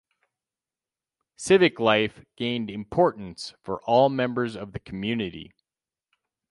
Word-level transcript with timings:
Civic 1.35 1.79
life 1.79 2.25
gained 2.35 2.71
importance 2.71 3.53
for 3.61 3.83
all 3.83 4.09
members 4.09 4.55
of 4.55 4.71
the 4.73 4.79
community. 4.79 5.53